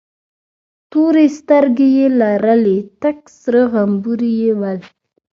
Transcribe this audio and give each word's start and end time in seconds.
تورې 0.91 1.25
سترگې 1.37 1.87
يې 1.97 2.07
لرلې، 2.19 2.77
تک 3.01 3.17
سره 3.41 3.61
غمبوري 3.71 4.31
یې 4.41 4.51
ول. 4.59 4.79